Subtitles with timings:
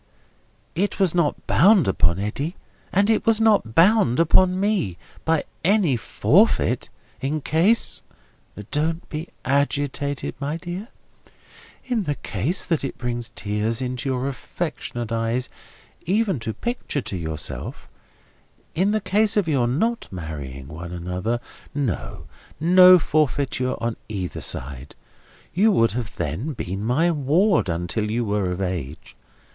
[0.73, 2.55] "It was not bound upon Eddy,
[2.91, 6.89] and it was not bound upon me, by any forfeit,
[7.21, 8.01] in case—"
[8.71, 10.87] "Don't be agitated, my dear.
[11.85, 15.49] In the case that it brings tears into your affectionate eyes
[16.07, 22.25] even to picture to yourself—in the case of your not marrying one another—no,
[22.59, 24.95] no forfeiture on either side.
[25.53, 29.15] You would then have been my ward until you were of age.